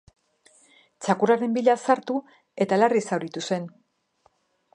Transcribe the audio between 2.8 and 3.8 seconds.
larri zauritu zen.